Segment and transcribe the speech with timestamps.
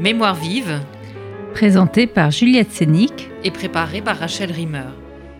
[0.00, 0.80] Mémoire vive,
[1.54, 3.30] Présenté par Juliette Sénic.
[3.42, 4.84] et préparée par Rachel Rimmer.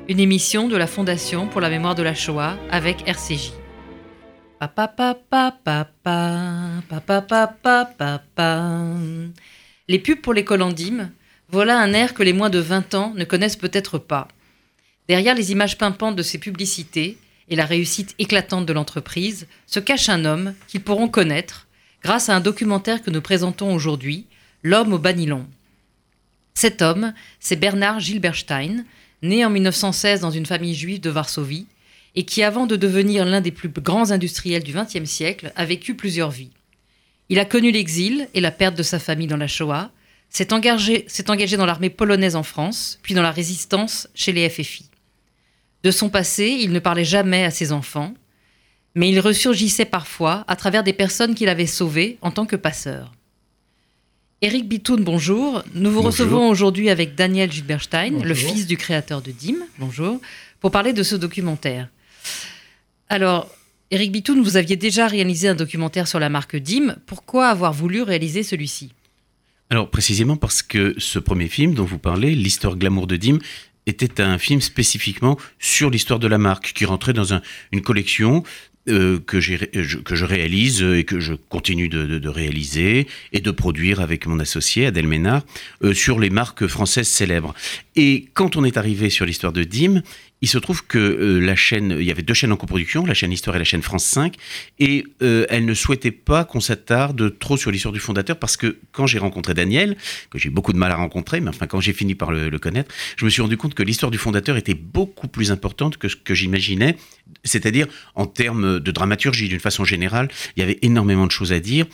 [0.08, 3.52] Une émission de la Fondation pour la mémoire de la Shoah avec RCJ.
[4.58, 8.74] Papa, papa, papa, papa, papa, papa.
[9.86, 11.12] Les pubs pour les colandimes,
[11.50, 14.26] voilà un air que les moins de 20 ans ne connaissent peut-être pas.
[15.06, 17.16] Derrière les images pimpantes de ces publicités
[17.48, 21.68] et la réussite éclatante de l'entreprise, se cache un homme qu'ils pourront connaître
[22.02, 24.26] grâce à un documentaire que nous présentons aujourd'hui,
[24.62, 25.46] L'homme au banilon.
[26.54, 28.84] Cet homme, c'est Bernard Gilberstein,
[29.22, 31.66] né en 1916 dans une famille juive de Varsovie,
[32.16, 35.94] et qui, avant de devenir l'un des plus grands industriels du XXe siècle, a vécu
[35.94, 36.50] plusieurs vies.
[37.28, 39.92] Il a connu l'exil et la perte de sa famille dans la Shoah,
[40.30, 44.90] s'est engagé, engagé dans l'armée polonaise en France, puis dans la résistance chez les FFI.
[45.84, 48.14] De son passé, il ne parlait jamais à ses enfants,
[48.94, 53.12] mais il ressurgissait parfois à travers des personnes qu'il avait sauvées en tant que passeur.
[54.40, 55.64] Éric Bitoun, bonjour.
[55.74, 56.04] Nous vous Bonjour.
[56.06, 60.20] recevons aujourd'hui avec Daniel Gilberstein, le fils du créateur de DIM, bonjour,
[60.60, 61.88] pour parler de ce documentaire.
[63.08, 63.50] Alors,
[63.90, 66.96] Éric Bitoun, vous aviez déjà réalisé un documentaire sur la marque DIM.
[67.06, 68.92] Pourquoi avoir voulu réaliser celui-ci?
[69.70, 73.38] Alors précisément parce que ce premier film dont vous parlez, l'histoire glamour de Dim,
[73.86, 78.44] était un film spécifiquement sur l'histoire de la marque qui rentrait dans un- une collection
[78.88, 84.26] euh, je- que je réalise et que je continue de, réaliser et de produire avec
[84.26, 85.42] mon associé Adèle Ménard
[85.84, 87.54] euh, sur les marques françaises célèbres.
[87.96, 90.02] Et quand on est arrivé sur l'histoire de Dim,
[90.40, 93.14] il se trouve que euh, la chaîne, il y avait deux chaînes en coproduction, la
[93.14, 94.34] chaîne Histoire et la chaîne France 5,
[94.78, 98.78] et euh, elle ne souhaitait pas qu'on s'attarde trop sur l'histoire du fondateur parce que
[98.92, 99.96] quand j'ai rencontré Daniel,
[100.30, 102.58] que j'ai beaucoup de mal à rencontrer, mais enfin quand j'ai fini par le, le
[102.58, 106.08] connaître, je me suis rendu compte que l'histoire du fondateur était beaucoup plus importante que
[106.08, 106.96] ce que j'imaginais,
[107.44, 111.60] c'est-à-dire en termes de dramaturgie d'une façon générale, il y avait énormément de choses à
[111.60, 111.86] dire.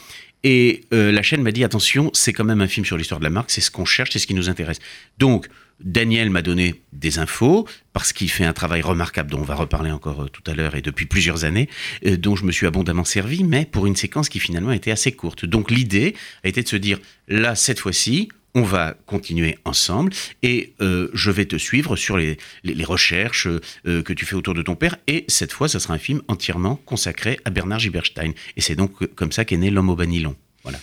[0.45, 3.25] Et euh, la chaîne m'a dit attention, c'est quand même un film sur l'histoire de
[3.25, 4.79] la marque, c'est ce qu'on cherche, c'est ce qui nous intéresse.
[5.19, 5.49] Donc
[5.81, 9.91] Daniel m'a donné des infos parce qu'il fait un travail remarquable dont on va reparler
[9.91, 11.71] encore euh, tout à l'heure et depuis plusieurs années,
[12.07, 15.13] euh, dont je me suis abondamment servi, mais pour une séquence qui finalement était assez
[15.13, 15.47] courte.
[15.47, 18.29] Donc l'idée a été de se dire là cette fois-ci.
[18.57, 20.13] On va continuer ensemble
[20.45, 24.37] et euh, je vais te suivre sur les, les- les recherches euh, que tu fais
[24.37, 24.97] autour de ton père.
[25.09, 28.33] Et cette fois, ce sera un film entièrement consacré à Bernard Giberstein.
[28.57, 30.37] Et c'est donc euh, comme ça qu'est né L'homme au banilon.
[30.63, 30.79] Voilà.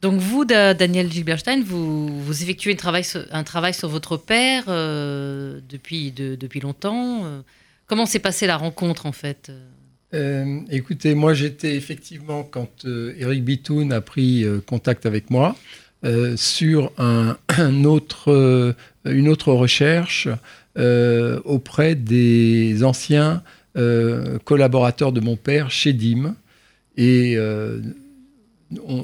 [0.00, 4.16] Donc vous, Da- Daniel Gilberstein, vous, vous effectuez un travail, sur, un travail sur votre
[4.16, 7.24] père euh, depuis, de- depuis longtemps.
[7.88, 9.50] Comment s'est passée la rencontre en fait
[10.14, 15.56] Euh, écoutez, moi j'étais effectivement, quand euh, Eric Bitoun a pris euh, contact avec moi,
[15.56, 15.81] euh,
[16.36, 17.36] sur un,
[18.28, 18.72] euh,
[19.04, 20.28] une autre recherche
[20.78, 23.42] euh, auprès des anciens
[23.76, 26.34] euh, collaborateurs de mon père chez DIM.
[26.96, 27.80] Et euh,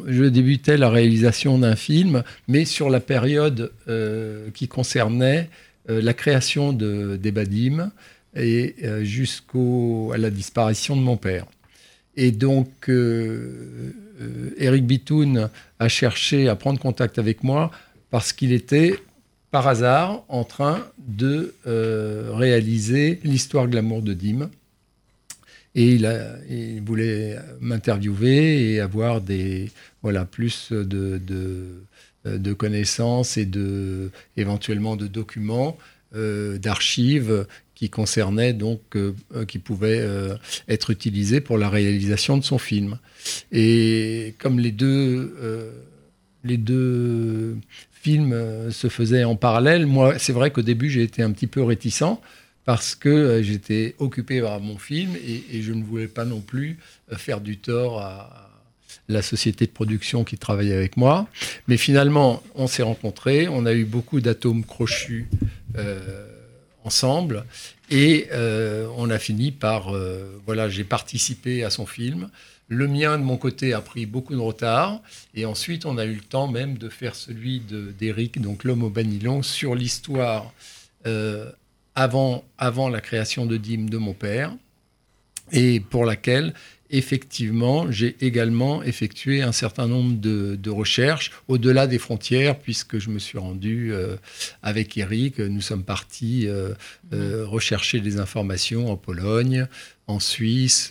[0.07, 5.51] je débutais la réalisation d'un film, mais sur la période euh, qui concernait
[5.91, 7.33] euh, la création de, des
[8.37, 11.47] et euh, jusqu'à la disparition de mon père.
[12.21, 15.49] Et donc, euh, euh, Eric Bitoun
[15.79, 17.71] a cherché à prendre contact avec moi
[18.11, 18.99] parce qu'il était,
[19.53, 24.51] par hasard, en train de euh, réaliser l'histoire glamour de Dim.
[25.77, 29.71] Et il, voulait m'interviewer et avoir des,
[30.03, 31.85] voilà, plus de, de,
[32.25, 35.79] de connaissances et de, éventuellement de documents,
[36.13, 37.47] d'archives
[37.79, 40.35] qui concernaient donc, euh, euh, qui pouvaient euh,
[40.69, 42.99] être utilisés pour la réalisation de son film.
[43.53, 45.37] Et comme les deux,
[46.43, 47.57] les deux
[47.93, 51.63] films se faisaient en parallèle, moi, c'est vrai qu'au début, j'ai été un petit peu
[51.63, 52.19] réticent
[52.65, 56.79] parce que j'étais occupé par mon film et, je ne voulais pas non plus
[57.13, 58.51] faire du tort à
[59.09, 61.29] la société de production qui travaillait avec moi.
[61.69, 65.29] Mais finalement, on s'est rencontrés, on a eu beaucoup d'atomes crochus
[66.85, 67.45] ensemble
[67.91, 72.29] et euh, on a fini par, euh, voilà, j'ai participé à son film.
[72.69, 75.01] Le mien, de mon côté, a pris beaucoup de retard.
[75.35, 78.83] Et ensuite, on a eu le temps même de faire celui de- d'Éric, donc L'homme
[78.83, 80.53] au banilon, sur l'histoire
[81.07, 81.51] euh,
[81.95, 84.53] avant, avant la création de Dîme de mon père,
[85.51, 86.53] et pour laquelle,
[86.91, 93.11] effectivement, j'ai également effectué un certain nombre de, de recherches au-delà des frontières, puisque je
[93.11, 94.17] me suis rendu euh,
[94.63, 96.73] avec Eric, nous sommes partis euh,
[97.13, 99.67] euh, rechercher des informations en Pologne,
[100.07, 100.91] en Suisse,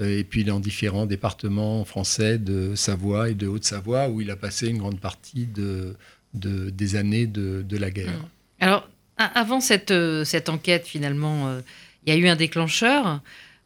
[0.00, 4.66] et puis dans différents départements français de Savoie et de Haute-Savoie, où il a passé
[4.68, 5.94] une grande partie de,
[6.34, 8.24] de- des années de, la guerre.
[8.58, 11.58] Alors, a- avant cette, cette enquête, finalement,
[12.06, 13.20] il y a eu un déclencheur.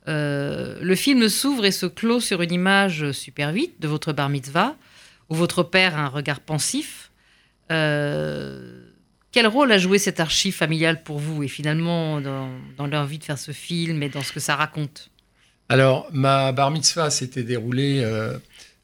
[0.09, 4.29] Euh, le film s'ouvre et se clôt sur une image super 8 de votre bar
[4.29, 4.77] mitzvah,
[5.29, 7.11] où votre père a un regard pensif.
[7.71, 8.83] Euh,
[9.31, 13.25] quel rôle a joué cette archive familiale pour vous et finalement dans, dans l'envie de
[13.25, 15.11] faire ce film et dans ce que ça raconte?
[15.69, 18.37] Alors, ma bar mitzvah s'était déroulée euh,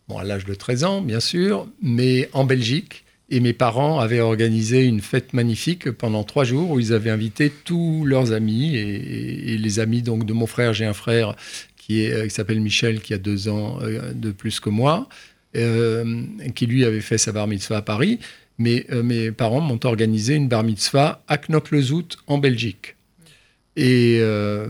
[0.09, 3.05] bon, à l'âge de 13 ans, bien sûr, mais en Belgique.
[3.31, 7.51] Et mes parents avaient organisé une fête magnifique pendant trois jours où ils avaient invité
[7.51, 10.73] tous leurs amis et, les amis donc de mon frère.
[10.73, 11.37] J'ai un frère
[11.77, 15.09] qui, qui s'appelle Michel, qui a deux ans euh, de plus que moi,
[15.57, 16.23] euh,
[16.55, 18.19] qui lui avait fait sa bar mitzvah à Paris.
[18.59, 22.97] Mais euh, mes parents m'ont organisé une bar mitzvah à Knokke-le-Zout en Belgique.
[23.77, 24.67] Et euh,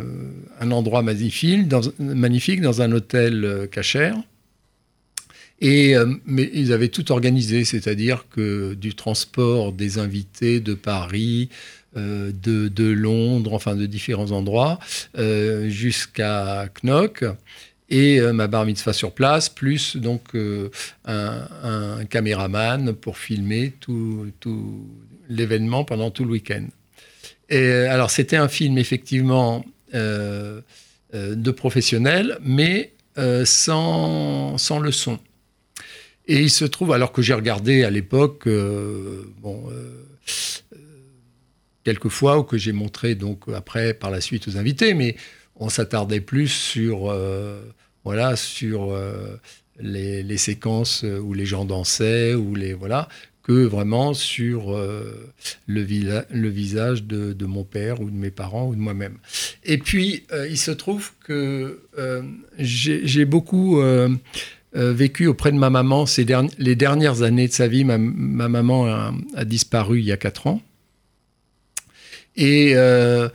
[0.61, 4.17] un endroit magnifique dans, magnifique dans un hôtel euh, cachère.
[5.61, 11.49] Et euh, mais ils avaient tout organisé, c'est-à-dire que du transport des invités de Paris,
[11.97, 14.79] euh, de, de Londres, enfin de différents endroits,
[15.19, 17.25] euh, jusqu'à Knock.
[17.91, 20.69] Et euh, ma bar mitzvah sur place, plus donc euh,
[21.07, 24.87] un, un caméraman pour filmer tout, tout
[25.29, 26.67] l'événement pendant tout le week-end.
[27.49, 29.65] Et euh, alors c'était un film effectivement
[29.95, 32.93] de professionnels, mais
[33.45, 35.19] sans, sans le son.
[36.29, 40.05] Et il se trouve, alors que j'ai regardé à l'époque, euh, bon, euh,
[41.85, 45.17] quelques fois, ou que j'ai montré donc après par la suite aux invités, mais
[45.57, 47.63] on s'attardait plus sur, euh,
[48.05, 48.95] voilà, sur
[49.81, 53.09] les, séquences où les gens dansaient, ou les voilà,
[53.43, 54.77] que vraiment sur
[55.67, 59.17] le, visage de, mon père ou de mes parents ou de moi-même.
[59.65, 61.81] Et puis, il se trouve que
[62.59, 63.81] j'ai beaucoup
[64.77, 66.27] euh, vécu auprès de ma maman ces
[66.59, 67.85] les dernières années de sa vie.
[67.85, 68.87] Ma, ma maman
[69.35, 70.61] a, disparu il y a quatre ans.
[72.37, 73.31] Et euh,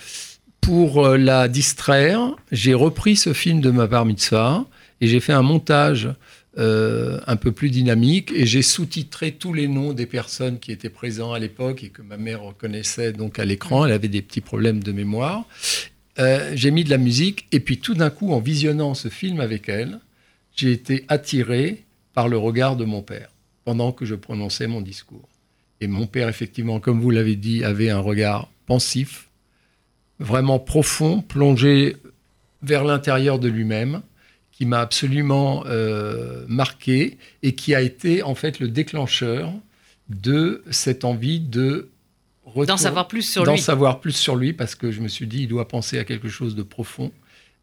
[0.62, 4.66] pour euh, la distraire, j'ai repris ce film de ma bar mitzvah
[5.02, 6.10] et j'ai fait un montage
[6.56, 11.34] un peu plus dynamique et j'ai sous-titré tous les noms des personnes qui étaient présents
[11.34, 13.88] à l'époque et que ma mère reconnaissait donc à l'écran.
[13.88, 15.46] Elle avait des petits problèmes de mémoire.
[16.54, 19.68] J'ai mis de la musique et puis tout d'un coup, en visionnant ce film avec
[19.68, 20.00] elle,
[20.56, 21.84] j'ai été attiré
[22.14, 23.30] par le regard de mon père
[23.66, 25.28] pendant que je prononçais mon discours.
[25.82, 29.30] Et mon père, effectivement, comme vous l'avez dit, avait un regard pensif,
[30.20, 31.98] vraiment profond, plongé
[32.62, 34.02] vers l'intérieur de lui-même,
[34.52, 39.52] qui m'a absolument euh, marqué et qui a été en fait le déclencheur
[40.10, 41.90] de cette envie de
[42.56, 43.60] D'en savoir plus sur d'en lui.
[43.60, 46.30] savoir plus sur lui parce que je me suis dit il doit penser à quelque
[46.30, 47.12] chose de profond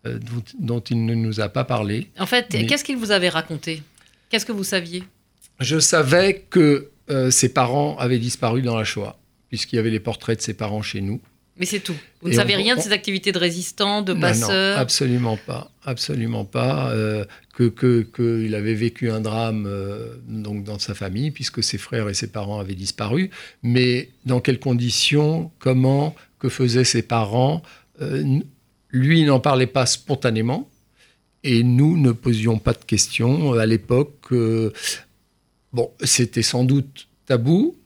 [0.06, 2.08] euh, dont, dont il ne nous a pas parlé.
[2.18, 3.82] En fait, Mais- qu'est-ce qu'il vous avait raconté?
[4.30, 5.02] Qu'est-ce que vous saviez?
[5.60, 9.16] Je savais que euh, ses parents avaient disparu dans la Shoah
[9.48, 11.20] puisqu'il y avait les portraits de ses parents chez nous.
[11.56, 11.96] Mais c'est tout.
[12.22, 15.36] Vous Et ne savez on- rien de ses activités de résistant, de passeur non, absolument
[15.36, 16.90] pas, absolument pas.
[16.92, 17.24] euh,
[17.54, 22.08] que que qu'il avait vécu un drame euh, donc dans sa famille puisque ses frères
[22.08, 23.28] et ses parents avaient disparu,
[23.62, 27.62] mais dans quelles conditions, comment, que faisaient ses parents?
[28.00, 28.38] euh,
[28.92, 30.68] lui il n'en parlait pas spontanément
[31.42, 34.32] et nous ne posions pas de questions à l'époque.
[34.32, 34.72] euh,
[35.72, 37.76] bon, c'était sans doute tabou.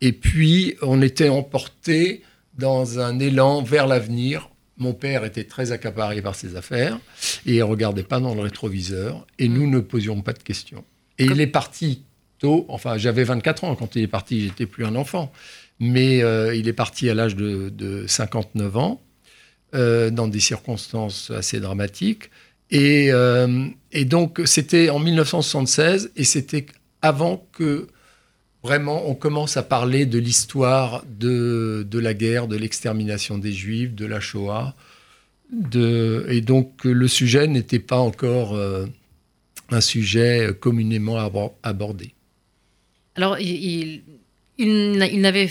[0.00, 2.22] Et puis, on était emporté
[2.58, 4.50] dans un élan vers l'avenir.
[4.78, 6.98] Mon père était très accaparé par ses affaires
[7.46, 9.26] et il regardait pas dans le rétroviseur.
[9.38, 10.84] Et nous ne posions pas de questions.
[11.18, 12.02] Et il est parti
[12.38, 12.66] tôt.
[12.68, 14.42] Enfin, j'avais 24 ans quand il est parti.
[14.42, 15.32] J'étais plus un enfant.
[15.78, 19.00] Mais euh, il est parti à l'âge de, de 59 ans,
[19.74, 22.30] euh, dans des circonstances assez dramatiques.
[22.70, 23.66] Et, euh,
[24.04, 26.66] donc, c'était en 1976 et c'était
[27.02, 27.88] avant que
[28.62, 33.94] vraiment on commence à parler de l'histoire de, de la guerre, de l'extermination des Juifs,
[33.94, 34.74] de la Shoah.
[35.74, 38.86] Et donc, le sujet n'était pas encore euh,
[39.70, 42.14] un sujet communément abor- abordé.
[43.14, 44.02] Alors, il,
[44.58, 45.48] il n'avait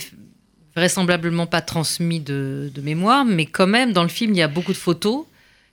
[0.76, 4.72] vraisemblablement pas transmis de, mémoire, mais quand même, dans le film, il y a beaucoup
[4.72, 5.24] de photos.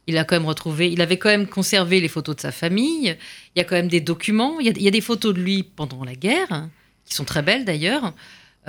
[0.08, 3.16] Il a quand même retrouvé, il avait quand même conservé les photos de sa famille.
[3.56, 4.60] Il y a quand même des documents.
[4.60, 6.68] Il y a, des photos de lui pendant la guerre,
[7.06, 8.14] qui sont très belles d'ailleurs.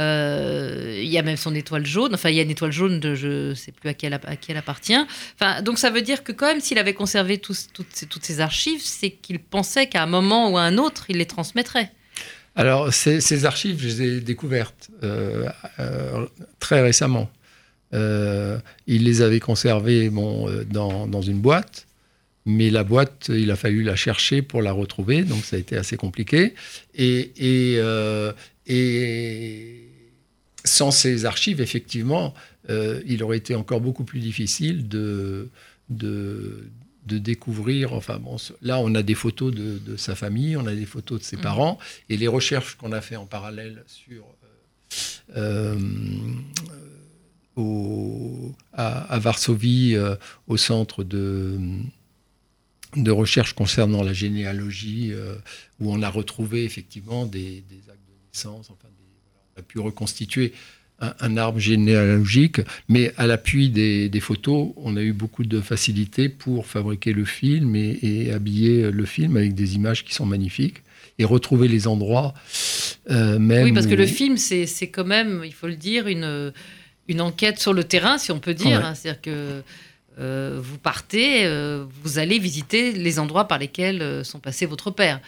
[0.00, 2.14] Euh, il y a même son étoile jaune.
[2.14, 4.14] Enfin, il y a une étoile jaune de je sais plus à qui elle,
[4.56, 4.96] appartient.
[5.40, 7.56] Enfin, donc ça veut dire que quand même, s'il avait conservé toutes,
[7.90, 11.18] ces, toutes ces archives, c'est qu'il pensait qu'à un moment ou à un autre, il
[11.18, 11.92] les transmettrait.
[12.56, 15.48] Alors, ces, archives, je les ai découvertes euh,
[15.80, 16.26] euh,
[16.60, 17.28] très récemment.
[17.92, 21.86] Euh, il les avait conservées bon, dans, dans une boîte,
[22.46, 25.76] mais la boîte, il a fallu la chercher pour la retrouver, donc ça a été
[25.76, 26.54] assez compliqué.
[26.94, 27.80] Et, et,
[28.66, 29.88] et
[30.64, 32.34] sans ces archives, effectivement,
[32.68, 35.48] il aurait été encore beaucoup plus difficile de,
[35.88, 36.68] de,
[37.06, 37.92] de découvrir.
[37.92, 41.24] Enfin bon, là, on a des photos de, sa famille, on a des photos de
[41.24, 41.42] ses mmh.
[41.42, 44.24] parents, et les recherches qu'on a fait en parallèle sur
[45.36, 45.78] euh,
[48.72, 49.96] à, Varsovie,
[50.46, 51.58] au centre de
[52.96, 55.12] de recherche concernant la généalogie,
[55.80, 58.88] où on a retrouvé effectivement des, actes de naissance, enfin,
[59.56, 60.52] on a pu reconstituer
[61.00, 66.66] un, arbre généalogique, mais à l'appui des, photos, on a eu beaucoup de facilité pour
[66.66, 70.82] fabriquer le film et, habiller le film avec des images qui sont magnifiques
[71.18, 72.34] et retrouver les endroits
[73.10, 73.64] euh, même.
[73.64, 76.52] Oui, parce que le film, c'est quand même, il faut le dire, une,
[77.08, 78.84] une enquête sur le terrain, si on peut dire.
[78.84, 78.94] Hein.
[78.94, 79.62] C'est-à-dire que
[80.18, 85.20] euh, vous partez, euh, vous allez visiter les endroits par lesquels sont passés votre père.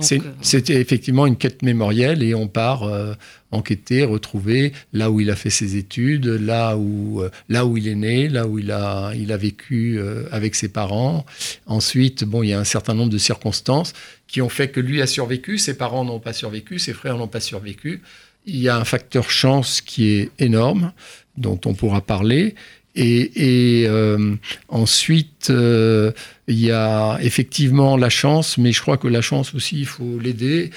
[0.00, 3.14] Euh, c'était effectivement une quête mémorielle et on part euh,
[3.50, 7.88] enquêter, retrouver là où il a fait ses études, là où, euh, là où il
[7.88, 9.98] est né, là où il a, il a vécu
[10.30, 11.24] avec ses parents.
[11.66, 13.94] Ensuite, bon, il y a un certain nombre de circonstances
[14.26, 17.28] qui ont fait que lui a survécu, ses parents n'ont pas survécu, ses frères n'ont
[17.28, 18.02] pas survécu.
[18.44, 20.92] Il y a un facteur chance qui est énorme,
[21.36, 22.54] dont on pourra parler.
[22.96, 24.34] Et, euh,
[24.68, 26.12] ensuite, euh,
[26.48, 30.18] il y a effectivement la chance, mais je crois que la chance aussi, il faut
[30.18, 30.70] l'aider.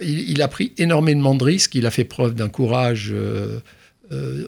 [0.00, 3.60] Il, a pris énormément de risques, il a fait preuve d'un courage euh,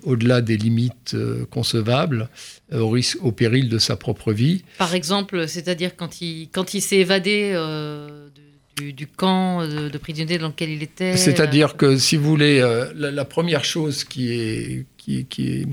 [0.02, 1.16] au-delà des limites
[1.50, 2.28] concevables,
[2.72, 4.62] au, risque, au péril de sa propre vie.
[4.78, 7.52] Par exemple, c'est-à-dire quand il, quand il s'est évadé
[8.76, 12.60] du, camp de, prisonniers dans lequel il était C'est-à-dire que, si vous voulez,
[12.94, 15.66] la, première chose qui est, qui, qui est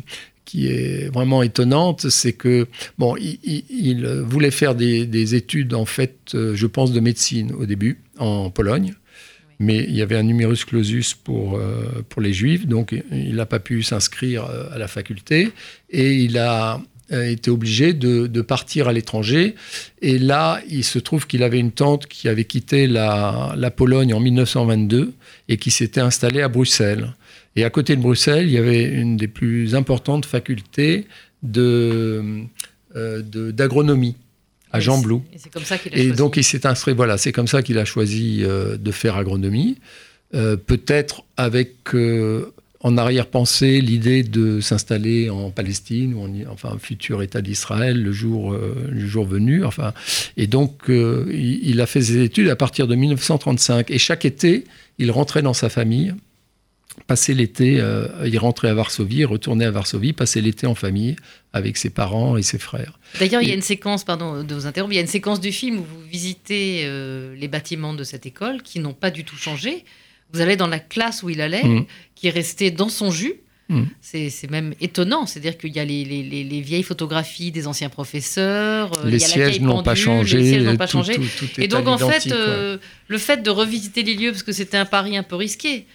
[0.51, 2.67] qui est vraiment étonnante, c'est que
[2.97, 8.01] bon, il, voulait faire des, études en fait, euh, je pense, de médecine au début
[8.17, 8.93] en Pologne,
[9.59, 13.45] mais il y avait un numerus clausus pour euh, pour les juifs, donc il n'a
[13.45, 15.51] pas pu s'inscrire euh, à la faculté
[15.89, 16.81] et il a
[17.11, 19.55] été obligé de, de partir à l'étranger.
[20.01, 24.13] Et là, il se trouve qu'il avait une tante qui avait quitté la, la Pologne
[24.13, 25.13] en 1922
[25.49, 27.13] et qui s'était installée à Bruxelles.
[27.55, 31.07] Et à côté de Bruxelles, il y avait une des plus importantes facultés
[31.43, 32.45] de,
[32.95, 34.15] euh, d'agronomie
[34.71, 35.23] à Jean Blou.
[35.33, 37.61] Et c'est comme ça qu'il a Et donc il s'est inscrit, voilà, c'est comme ça
[37.61, 39.77] qu'il a choisi euh, de faire agronomie.
[40.33, 41.73] Euh, peut-être avec
[42.83, 48.13] en arrière-pensée l'idée de s'installer en Palestine ou en, enfin un futur État d'Israël le
[48.13, 49.65] jour le jour venu.
[49.65, 49.93] Enfin,
[50.37, 54.63] et donc il, il, a fait ses études à partir de 1935 et chaque été
[54.99, 56.13] il rentrait dans sa famille
[57.07, 61.15] passer l'été, euh, il rentrait à Varsovie, retournait à Varsovie, passer l'été en famille
[61.53, 62.99] avec ses parents et ses frères.
[63.19, 65.39] D'ailleurs, il y a une séquence, pardon de vous interrompre, il y a une séquence
[65.39, 69.23] du film où vous visitez euh, les bâtiments de cette école qui n'ont pas du
[69.23, 69.85] tout changé.
[70.33, 71.85] Vous allez dans la classe où il allait, mmh.
[72.15, 73.35] qui est restée dans son jus.
[73.67, 73.83] Mmh.
[74.01, 79.19] C'est même étonnant, c'est-à-dire qu'il y a les, vieilles photographies des anciens professeurs, euh, les
[79.19, 81.15] sièges n'ont pas changé, les sièges n'ont pas changé.
[81.57, 85.15] et donc en fait, le fait de revisiter les lieux, parce que c'était un pari
[85.15, 85.85] un peu risqué,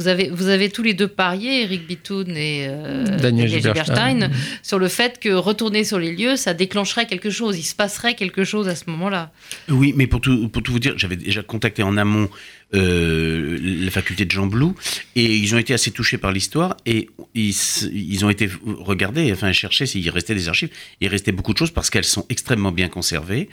[0.00, 4.30] vous avez, vous avez tous les deux parié, Eric Bitoun et euh, Daniel Gilberstein,
[4.62, 8.14] sur le fait que retourner sur les lieux, ça déclencherait quelque chose, il se passerait
[8.14, 9.30] quelque chose à ce moment-là.
[9.68, 12.30] Oui, mais pour tout, pour tout vous dire, j'avais déjà contacté en amont
[12.74, 14.76] euh, la faculté de Jean Blou
[15.16, 19.86] et ils ont été assez touchés par l'histoire et ils, ont été regardés, enfin chercher
[19.86, 20.70] s'il restait des archives.
[21.00, 23.48] Il restait beaucoup de choses parce qu'elles sont extrêmement bien conservées.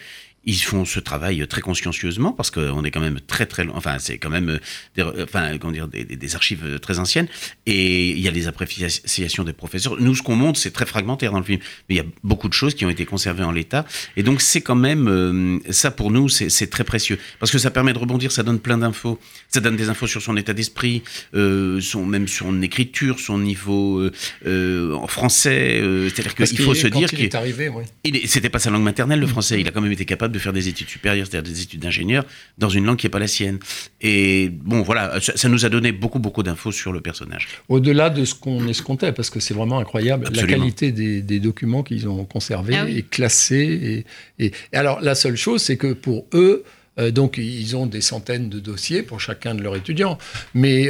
[0.50, 3.76] Ils font ce travail très consciencieusement parce qu'on est quand même très très loin.
[3.76, 4.60] Enfin, c'est quand même
[4.96, 7.28] des, enfin, comment dire, des, archives très anciennes
[7.66, 10.00] et il y a des appréciations des professeurs.
[10.00, 11.60] Nous, ce qu'on montre, c'est très fragmentaire dans le film,
[11.90, 14.40] mais il y a beaucoup de choses qui ont été conservées en l'état et donc
[14.40, 18.00] c'est quand même euh, ça pour nous, c'est très précieux parce que ça permet de
[18.00, 19.07] rebondir, ça donne plein d'infos,
[19.50, 24.00] ça donne des infos sur son état d'esprit, euh, son même son écriture, son niveau
[24.00, 24.12] euh,
[24.46, 25.80] euh en français.
[25.82, 27.84] Euh, c'est-à-dire qu'il faut se dire qu'il est arrivé, oui.
[28.26, 29.60] C'était pas sa langue maternelle, le français.
[29.60, 32.26] Il a quand même été capable de faire des études supérieures, c'est-à-dire des études d'ingénieur,
[32.58, 33.60] dans une langue qui n'est pas la sienne.
[34.02, 37.48] Et bon, voilà, ça, nous a donné beaucoup, beaucoup d'infos sur le personnage.
[37.70, 42.10] Au-delà de ce qu'on escomptait, parce que c'est vraiment incroyable, la qualité des, documents qu'ils
[42.10, 44.06] ont conservés ah et classés.
[44.40, 46.64] Et, alors, la seule chose, c'est que pour eux, euh,
[46.98, 50.18] donc ils ont des centaines de dossiers pour chacun de leurs étudiants,
[50.54, 50.89] mais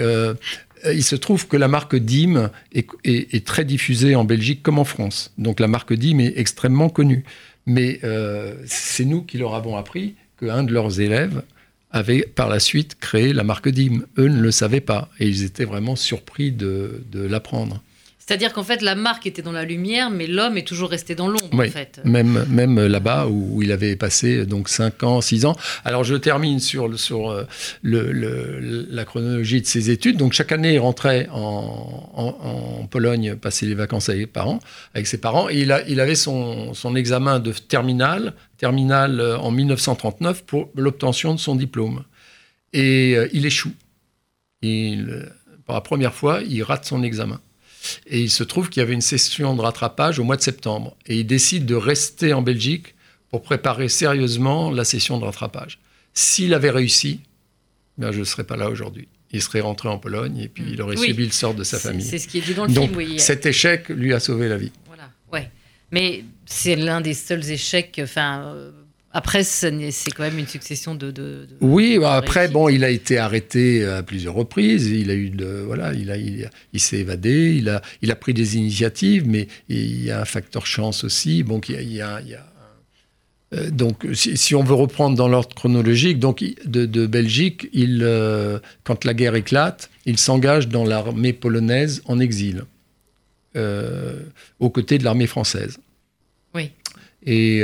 [0.86, 4.80] euh, il se trouve que la marque DIM est, est, très diffusée en Belgique comme
[4.80, 5.34] en France.
[5.38, 7.24] Donc la marque DIM est extrêmement connue.
[7.66, 11.44] Mais euh, c'est nous qui leur avons appris qu'un de leurs élèves
[11.92, 14.06] avait par la suite créé la marque DIM.
[14.18, 17.82] Eux ne le savaient pas et ils étaient vraiment surpris de, l'apprendre.
[18.28, 21.30] C'est-à-dire qu'en fait, la marque était dans la lumière, mais l'homme est toujours resté dans
[21.30, 22.02] l'ombre, Oui, en fait.
[22.04, 25.56] même, même là-bas où il avait passé donc 5 ans, 6 ans.
[25.86, 26.94] Alors je termine sur,
[27.32, 27.48] euh,
[27.84, 30.18] le, le- la chronologie de ses études.
[30.18, 34.60] Donc chaque année, il rentrait en, en- en Pologne passer les vacances avec, les parents,
[34.94, 35.48] avec ses parents.
[35.50, 40.70] Et il, a, il avait son, son examen de terminale, terminale euh, en 1939 pour
[40.76, 42.04] l'obtention de son diplôme.
[42.74, 43.72] Et euh, il échoue.
[44.62, 45.30] Il,
[45.66, 47.40] pour la première fois, il rate son examen.
[48.08, 50.96] Et il se trouve qu'il y avait une session de rattrapage au mois de septembre.
[51.06, 52.96] Et il décide de rester en Belgique
[53.30, 55.80] pour préparer sérieusement la session de rattrapage.
[56.14, 57.20] S'il avait réussi,
[57.98, 59.08] ben je ne serais pas là aujourd'hui.
[59.32, 61.08] Il serait rentré en Pologne et puis il aurait Oui.
[61.08, 62.06] subi le sort de sa famille.
[62.06, 63.20] C'est ce qui est dit dans le Donc film, oui.
[63.20, 64.72] cet échec lui a sauvé la vie.
[64.86, 65.52] Voilà, ouais.
[65.92, 68.00] Mais c'est l'un des seuls échecs.
[68.02, 68.72] Enfin, euh,
[69.18, 69.72] après, c'est
[70.16, 71.08] quand même une succession de.
[71.12, 74.88] de- de- Oui, bah, après, bon, il a été arrêté à plusieurs reprises.
[74.88, 77.56] Il a eu de, voilà, il a, il, s'est évadé.
[77.58, 81.44] Il a, il a pris des initiatives, mais il y a un facteur chance aussi.
[81.44, 82.46] Donc, il y a, il y a- il y a-
[83.54, 88.02] euh, donc, si, si on veut reprendre dans l'ordre chronologique, donc de, de Belgique, il,
[88.04, 92.64] euh, quand la guerre éclate, il s'engage dans l'armée polonaise en exil,
[93.56, 94.20] euh,
[94.60, 95.78] aux côtés de l'armée française.
[96.54, 96.72] Oui.
[97.26, 97.62] Et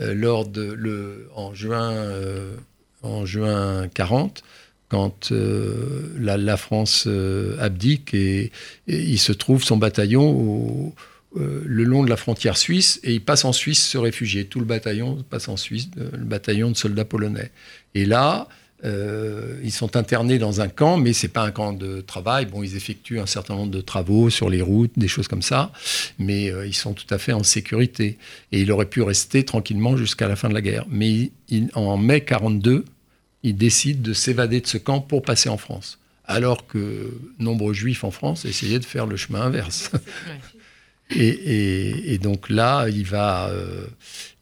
[0.00, 2.54] lors de le, en juin, euh,
[3.02, 4.42] en juin 40,
[4.88, 8.50] quand euh, la, la France euh, abdique et,
[8.86, 10.94] il se trouve son bataillon au-
[11.36, 14.46] euh, le long de la frontière suisse et il passe en Suisse se réfugier.
[14.46, 17.50] Tout le bataillon passe en Suisse, euh, le bataillon de soldats polonais.
[17.94, 18.48] Et là,
[18.84, 22.46] euh, ils sont internés dans un camp, mais c'est pas un camp de travail.
[22.46, 25.72] Bon, ils effectuent un certain nombre de travaux sur les routes, des choses comme ça,
[26.18, 28.18] mais euh, ils sont tout à fait en sécurité.
[28.52, 30.86] Et il aurait pu rester tranquillement jusqu'à la fin de la guerre.
[30.88, 31.30] Mais
[31.74, 32.84] en mai 42,
[33.42, 35.98] il décide de s'évader de ce camp pour passer en France.
[36.24, 39.90] Alors que nombreux juifs en France essayaient de faire le chemin inverse.
[41.10, 43.86] Et, donc là, il va, euh,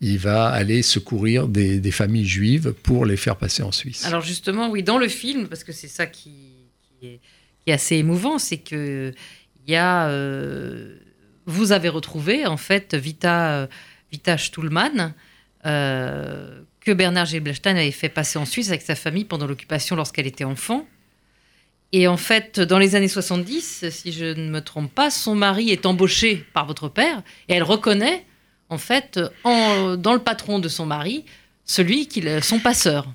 [0.00, 4.04] il va aller secourir des, familles juives pour les faire passer en Suisse.
[4.04, 6.35] Alors justement, oui, dans le film, parce que c'est ça qui,
[7.02, 7.20] est,
[7.73, 9.12] assez émouvant, c'est que
[9.66, 10.99] y a, euh,
[11.46, 13.68] vous avez retrouvé en fait Vita,
[14.12, 15.14] Vita Stuhlmann,
[15.66, 20.28] euh, que Bernard Gilbestein avait fait passer en Suisse avec sa famille pendant l'occupation lorsqu'elle
[20.28, 20.86] était enfant.
[21.92, 25.70] Et en fait, dans les années 70, si je ne me trompe pas, son mari
[25.70, 28.25] est embauché par votre père et elle reconnaît,
[28.68, 31.25] en fait, en- dans le patron de son mari,
[31.64, 33.06] celui qui, son passeur.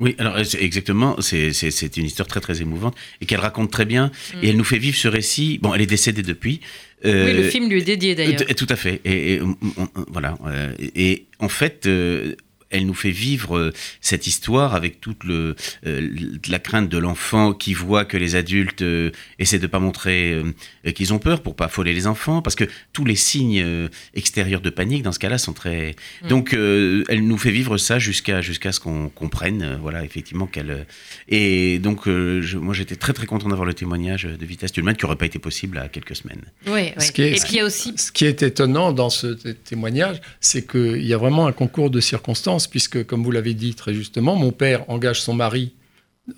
[0.00, 1.52] Oui, alors exactement, c'est-
[1.96, 4.10] une histoire très très émouvante et qu'elle raconte très bien
[4.42, 5.58] et elle nous fait vivre ce récit.
[5.62, 6.60] Bon, elle est décédée depuis.
[7.04, 8.40] euh, Oui, le film lui est dédié d'ailleurs.
[8.56, 9.00] Tout à fait.
[9.04, 10.36] Et, et, on- on- on- voilà.
[10.46, 12.34] euh, Et, en fait, euh,
[12.74, 15.54] elle nous fait vivre euh, cette histoire avec toute le,
[15.86, 16.08] euh,
[16.48, 20.90] la crainte de l'enfant qui voit que les adultes euh, essaient de pas montrer euh,
[20.92, 24.60] qu'ils ont peur pour pas affoler les enfants, parce que tous les signes euh, extérieurs
[24.60, 25.94] de panique dans ce cas-là sont très.
[26.22, 26.28] Mm.
[26.28, 30.46] Donc, euh, elle nous fait vivre ça jusqu'à jusqu'à ce qu'on comprenne, euh, voilà, effectivement
[30.46, 30.86] qu'elle.
[31.28, 34.94] Et donc, euh, je- moi, j'étais très très content d'avoir le témoignage de Vita Stulman
[34.96, 36.42] qui aurait pas été possible à quelques semaines.
[36.66, 37.04] Oui, oui.
[37.04, 37.92] Ce qui est- Et puis il y a aussi.
[37.96, 41.90] Ce qui est étonnant dans ce té- témoignage, c'est qu'il y a vraiment un concours
[41.90, 45.74] de circonstances, puisque, comme vous l'avez dit très justement, mon père engage son mari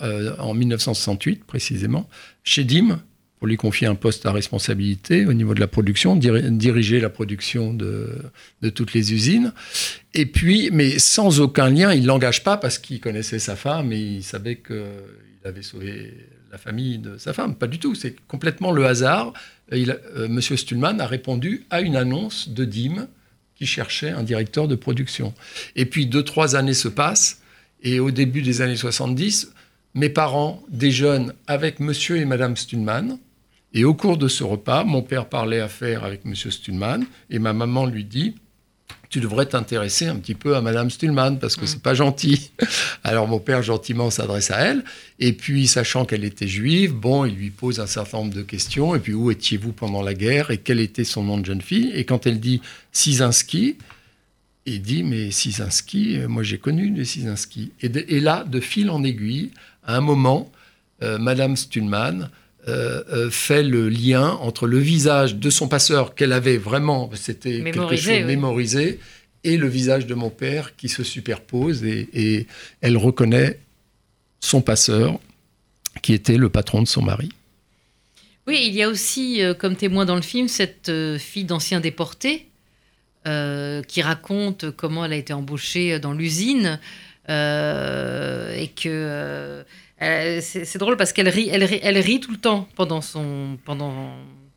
[0.03, 2.09] euh, en 1968, précisément,
[2.43, 3.01] chez DIM,
[3.39, 7.11] pour lui confier un poste à responsabilité au niveau de la production, diri- diriger la
[7.11, 8.09] production de,
[8.75, 9.53] toutes les usines.
[10.15, 14.01] Et puis, mais sans aucun lien, il l'engage pas parce qu'il connaissait sa femme et
[14.01, 14.83] il savait qu'il
[15.45, 16.15] avait sauvé
[16.51, 17.55] la famille de sa femme.
[17.55, 19.35] Pas du tout, c'est complètement le hasard.
[19.71, 23.07] Il, euh, Monsieur Stulman a répondu à une annonce de DIM
[23.57, 25.35] qui cherchait un directeur de production.
[25.75, 27.41] Et puis deux, trois années se passent,
[27.83, 29.53] et au début des années 70,
[29.95, 33.19] mes parents déjeunent avec Monsieur et Madame Stulman.
[33.73, 37.53] Et au cours de ce repas, mon père parlait affaires avec Monsieur Stulman, et ma
[37.53, 38.35] maman lui dit
[39.09, 42.51] tu devrais t'intéresser un petit peu à Madame Stulman parce que c'est pas gentil.
[43.05, 44.85] Alors mon père gentiment s'adresse à elle.
[45.19, 48.95] Et puis sachant qu'elle était juive, bon, il lui pose un certain nombre de questions.
[48.95, 51.91] Et puis où étiez-vous pendant la guerre et quel était son nom de jeune fille?
[51.95, 52.61] Et quand elle dit
[52.93, 53.77] Sizinski,
[54.67, 58.59] il dit mais Sizinski, euh, moi j'ai connu les Sizinski et, de- et là de
[58.61, 59.51] fil en aiguille,
[59.87, 60.51] à un moment,
[61.03, 62.31] euh, Madame Stulman
[62.69, 67.63] euh, euh, fait le lien entre le visage de son passeur qu'elle avait vraiment, c'était
[67.63, 68.25] quelque chose oui.
[68.25, 68.99] mémorisé,
[69.45, 72.47] et le visage de mon père qui se superpose et, et
[72.81, 73.61] elle reconnaît
[74.41, 75.21] son passeur
[76.03, 77.31] qui était le patron de son mari.
[78.47, 81.81] Oui, il y a aussi euh, comme témoin dans le film cette euh, fille d'ancien
[81.81, 82.47] déporté
[83.27, 86.79] euh, qui raconte comment elle a été embauchée dans l'usine
[87.29, 89.65] et que
[90.03, 93.59] euh, c'est drôle parce qu'elle rit, elle rit, elle rit tout le temps pendant son
[93.65, 94.13] pendant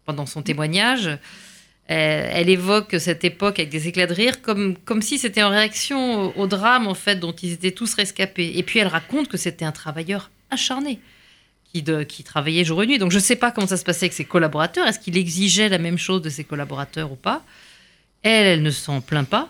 [0.05, 1.09] pendant son témoignage.
[1.87, 5.49] Elle, elle évoque cette époque avec des éclats de rire, comme, comme si c'était en
[5.49, 8.51] réaction au, drame en fait dont ils étaient tous rescapés.
[8.55, 10.99] Et puis elle raconte que c'était un travailleur acharné
[11.71, 12.99] qui, qui travaillait jour et nuit.
[12.99, 14.87] Donc je ne sais pas comment ça se passait avec ses collaborateurs.
[14.87, 17.43] Est-ce qu'il exigeait la même chose de ses collaborateurs ou pas?
[18.23, 19.49] Elle, elle ne s'en plaint pas.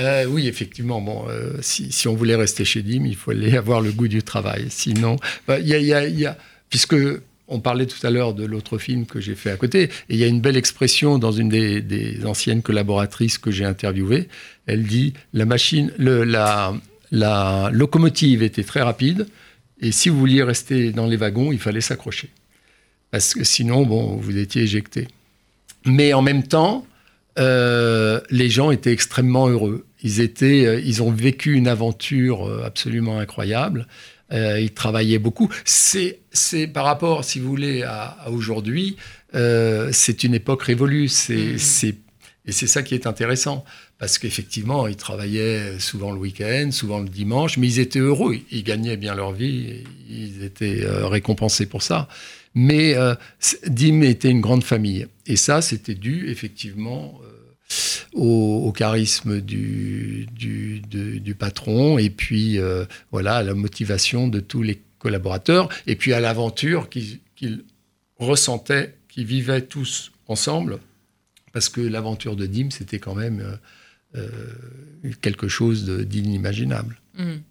[0.00, 1.00] Euh, oui, effectivement.
[1.00, 4.66] Bon, euh, si, on voulait rester chez Dim, il fallait avoir le goût du travail.
[4.68, 6.36] Sinon, bah, il y a,
[6.68, 6.96] puisque
[7.48, 10.16] on parlait tout à l'heure de l'autre film que j'ai fait à côté, et il
[10.16, 14.28] y a une belle expression dans une des, anciennes collaboratrices que j'ai interviewées.
[14.66, 19.26] Elle dit la machine, la locomotive était très rapide,
[19.80, 22.30] et si vous vouliez rester dans les wagons, il fallait s'accrocher,
[23.10, 25.08] parce que sinon, bon, vous étiez éjecté.
[25.84, 26.86] Mais en même temps,
[27.38, 29.86] euh, les gens étaient extrêmement heureux.
[30.02, 33.86] Ils, étaient, euh, ils ont vécu une aventure euh, absolument incroyable.
[34.32, 35.48] Euh, ils travaillaient beaucoup.
[35.64, 38.96] C'est, c'est par rapport, si vous voulez, à, à aujourd'hui,
[39.34, 41.08] euh, c'est une époque révolue.
[41.08, 41.58] C'est, Mhm.
[41.58, 41.94] c'est,
[42.46, 43.64] et c'est ça qui est intéressant.
[43.98, 48.36] Parce qu'effectivement, ils travaillaient souvent le week-end, souvent le dimanche, mais ils étaient heureux.
[48.50, 49.84] Ils gagnaient bien leur vie.
[50.08, 52.08] Ils étaient euh, récompensés pour ça.
[52.54, 52.96] Mais
[53.68, 55.06] Dim était une grande famille.
[55.26, 57.20] Et ça, c'était dû effectivement
[58.12, 64.80] au, charisme du, du, patron et puis euh, voilà, à la motivation de tous les
[64.98, 67.20] collaborateurs et puis à l'aventure qu'ils
[68.18, 70.78] ressentaient, qu'ils vivaient tous ensemble.
[71.52, 77.00] Parce que l'aventure de Dim, c'était quand même euh, euh, quelque chose d'inimaginable.
[77.18, 77.42] Mhm.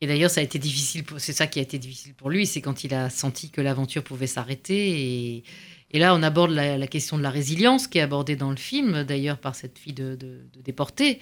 [0.00, 1.04] Et d'ailleurs, ça a été difficile.
[1.16, 4.04] C'est ça qui a été difficile pour lui, c'est quand il a senti que l'aventure
[4.04, 5.36] pouvait s'arrêter.
[5.36, 5.44] Et,
[5.90, 8.56] et là, on aborde la, la question de la résilience qui est abordée dans le
[8.56, 11.18] film, d'ailleurs par cette fille de, de, de déportée,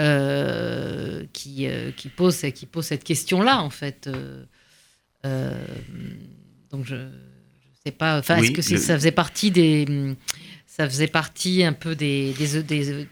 [0.00, 4.08] euh, qui, euh, qui, pose, qui pose cette question-là, en fait.
[4.08, 5.50] Euh,
[6.70, 7.08] donc, je ne
[7.84, 8.18] sais pas.
[8.18, 9.86] Enfin, Oui, est-ce que le- ça faisait partie des.
[10.76, 13.06] Ça faisait partie un peu des, des, des-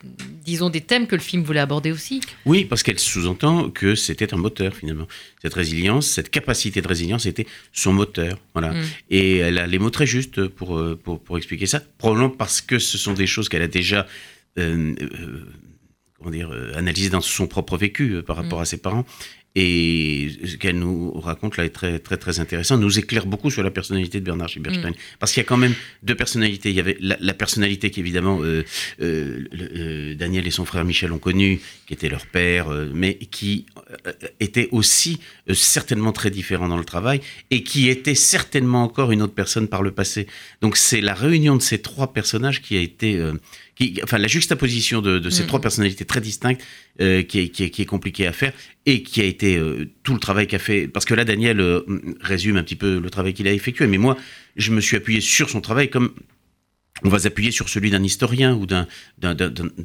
[0.44, 2.20] disons, des thèmes que le film voulait aborder aussi.
[2.44, 5.08] Oui, parce qu'elle sous-entend que c'était un moteur finalement.
[5.40, 8.38] Cette résilience, cette capacité de résilience était son moteur.
[8.52, 8.72] Voilà.
[8.74, 8.82] Mm.
[9.08, 11.80] Et elle a les mots très justes pour, euh, pour, pour expliquer ça.
[11.96, 14.06] Probablement parce que ce sont des choses qu'elle a déjà
[14.58, 15.46] euh, euh,
[16.18, 18.62] comment dire, analysées dans son propre vécu euh, par rapport Mm.
[18.62, 19.06] à ses parents.
[19.56, 23.62] Et ce qu'elle nous raconte là est très, très, très intéressant, nous éclaire beaucoup sur
[23.62, 24.90] la personnalité de Bernard Schieberstein.
[24.90, 24.94] Mm.
[25.20, 26.70] Parce qu'il y a quand même deux personnalités.
[26.70, 28.64] Il y avait la, la personnalité qu'évidemment euh,
[29.00, 33.66] euh, euh, Daniel et son frère Michel ont connue, qui était leur père, mais qui
[34.40, 35.20] était aussi
[35.52, 37.20] certainement très différent dans le travail
[37.52, 40.26] et qui était certainement encore une autre personne par le passé.
[40.62, 43.22] Donc c'est la réunion de ces trois personnages qui a été,
[43.76, 45.48] qui, enfin la juxtaposition de, de ces Mhm.
[45.48, 46.62] trois personnalités très distinctes
[47.00, 48.52] euh, qui, est, qui, est, qui est compliquée à faire
[48.86, 50.86] et qui a été euh, tout le travail qu'a fait.
[50.88, 51.80] Parce que là, Daniel euh,
[52.20, 54.16] résume un petit peu le travail qu'il a effectué, mais moi,
[54.56, 56.12] je me suis appuyé sur son travail comme
[57.04, 58.86] on va s'appuyer sur celui d'un historien ou d'un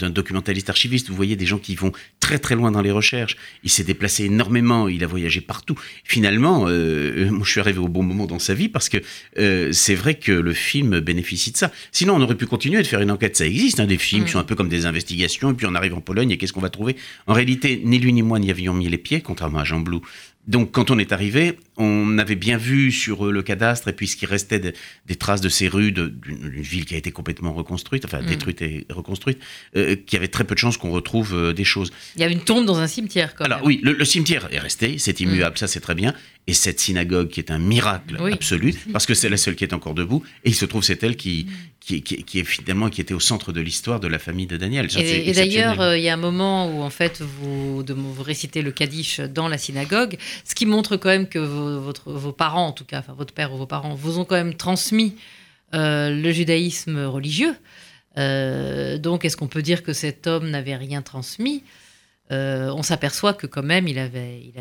[0.10, 1.10] documentaliste archiviste.
[1.10, 3.38] Vous voyez des gens qui vont très très loin dans les recherches.
[3.64, 5.76] Il s'est déplacé énormément, il a voyagé partout.
[6.04, 8.98] Finalement, euh, moi je suis arrivé au bon moment dans sa vie parce que
[9.38, 11.72] euh, c'est vrai que le film bénéficie de ça.
[11.92, 13.36] Sinon, on aurait pu continuer de faire une enquête.
[13.36, 14.34] Ça existe, hein, des films qui Mm.
[14.34, 15.52] sont un peu comme des investigations.
[15.52, 16.96] Et puis on arrive en Pologne et qu'est-ce qu'on va trouver?
[17.28, 20.02] En réalité, ni lui ni moi n'y avions mis les pieds, contrairement à Jean Blou.
[20.48, 24.08] Donc, quand on est arrivé, on avait bien vu sur euh, le cadastre et puis
[24.08, 24.74] ce qui restait de-
[25.06, 28.26] des traces de ces rues d'une ville qui a été complètement reconstruite, enfin Mm.
[28.26, 29.38] détruite et reconstruite,
[29.76, 31.92] euh, qu'il y avait très peu de chances qu'on retrouve euh, des choses.
[32.16, 33.68] Il y a une tombe dans un cimetière, quand Alors même.
[33.68, 36.16] oui, le, le cimetière est resté, c'est immuable, ça c'est très bien.
[36.48, 38.34] Et cette synagogue qui est un miracle Oui.
[38.34, 41.04] absolu, parce que c'est la seule qui est encore debout, et il se trouve c'est
[41.04, 41.46] elle qui,
[41.80, 44.58] qui, qui, qui est finalement qui était au centre de l'histoire de la famille de
[44.58, 44.90] Daniel.
[44.90, 47.94] Ça, Et, et d'ailleurs, euh, il y a un moment où en fait vous, de,
[47.94, 52.12] vous récitez le Kaddish dans la synagogue, ce qui montre quand même que vos, votre-
[52.14, 54.56] vos parents, en tout cas, enfin votre père ou vos parents, vous ont quand même
[54.56, 55.14] transmis
[55.76, 57.54] euh, le judaïsme religieux.
[58.18, 61.64] Euh, donc, est-ce qu'on peut dire que cet homme n'avait rien transmis?
[62.32, 64.52] Euh, On s'aperçoit que quand même, il avait,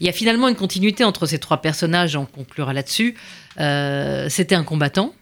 [0.00, 2.16] il, y a finalement une continuité entre ces trois personnages.
[2.16, 3.16] On conclura là-dessus.
[3.58, 5.12] Euh, C'était un combattant.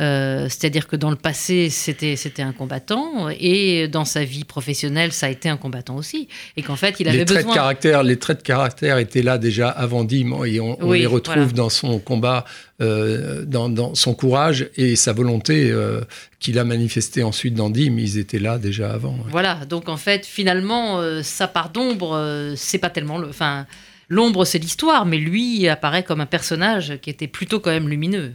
[0.00, 5.12] Euh, C'est-à-dire que dans le passé, c'était c'était un combattant, et dans sa vie professionnelle,
[5.12, 6.28] ça a été un combattant aussi.
[6.56, 7.52] Et qu'en fait, il avait les traits besoin.
[7.52, 11.00] de caractère, les traits de caractère étaient là déjà avant Dim et on, on Oui,
[11.00, 11.52] les retrouve voilà.
[11.52, 12.44] dans son combat,
[12.80, 16.00] euh, dans, dans son courage et sa volonté euh,
[16.38, 17.96] qu'il a manifesté ensuite dans Dim.
[17.98, 19.14] Ils étaient là déjà avant.
[19.14, 19.30] ouais.
[19.30, 23.28] Voilà, donc en fait, finalement, sa part d'ombre, c'est pas tellement le.
[23.28, 23.66] Enfin,
[24.08, 28.34] l'ombre, c'est l'histoire, mais lui apparaît comme un personnage qui était plutôt quand même lumineux.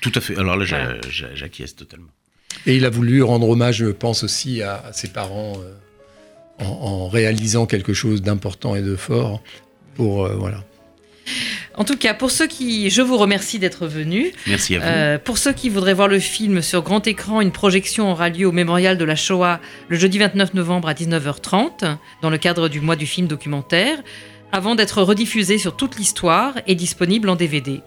[0.00, 0.36] Tout à fait.
[0.38, 0.96] Alors là, Voilà.
[1.34, 2.08] j'acquiesce totalement.
[2.66, 6.66] Et il a voulu rendre hommage, je pense aussi, à, à ses parents euh, en,
[6.66, 9.42] en réalisant quelque chose d'important et de fort.
[9.94, 10.62] Pour euh, voilà.
[11.76, 14.32] En tout cas, pour ceux qui, je vous remercie d'être venus.
[14.46, 14.84] Merci à vous.
[14.86, 18.46] Euh, pour ceux qui voudraient voir le film sur grand écran, une projection aura lieu
[18.46, 22.80] au Mémorial de la Shoah le jeudi 29 novembre à 19h30, dans le cadre du
[22.80, 23.98] mois du film documentaire,
[24.52, 27.80] avant d'être rediffusé sur toute l'histoire et disponible en DVD.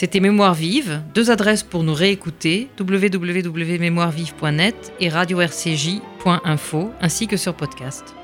[0.00, 8.14] C'était Mémoire Vive, deux adresses pour nous réécouter, www.mémoirevive.net et radio-rcj.info, ainsi que sur podcast.